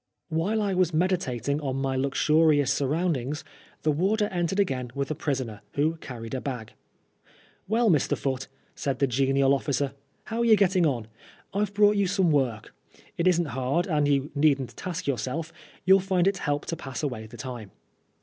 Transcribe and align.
While 0.29 0.63
I 0.63 0.73
was 0.73 0.95
meditating 0.95 1.61
on 1.61 1.75
my 1.75 1.95
luxurious 1.95 2.73
surround 2.73 3.15
ings, 3.17 3.43
the 3.83 3.91
warder 3.91 4.29
entered 4.29 4.59
again 4.59 4.89
with 4.95 5.11
a 5.11 5.13
prisoner, 5.13 5.61
who 5.73 5.97
carried 5.97 6.33
a 6.33 6.41
bag. 6.41 6.73
"Well, 7.67 7.87
Mr. 7.91 8.17
Foote," 8.17 8.47
said 8.73 8.97
the 8.97 9.05
genial 9.05 9.53
officer," 9.53 9.93
how 10.23 10.39
are 10.39 10.45
you 10.45 10.55
getting 10.57 10.87
on? 10.87 11.05
I've 11.53 11.75
brought 11.75 11.97
you 11.97 12.07
some 12.07 12.31
work. 12.31 12.73
It 13.15 13.27
isn't 13.27 13.45
hard, 13.53 13.85
and 13.85 14.07
you 14.07 14.31
needn't 14.33 14.75
task 14.75 15.05
your 15.05 15.19
self; 15.19 15.53
you'll 15.85 15.99
find 15.99 16.27
it 16.27 16.39
help 16.39 16.65
to 16.65 16.75
pass 16.75 17.03
away 17.03 17.27
the 17.27 17.37
time." 17.37 17.69